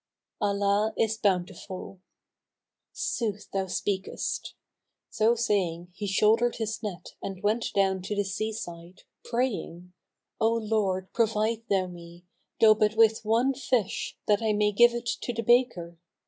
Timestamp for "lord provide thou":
10.53-11.85